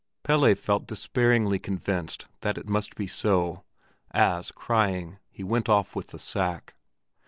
[0.23, 3.63] Pelle felt despairingly convinced that it must be so,
[4.09, 6.73] as, crying, he went off with the sack.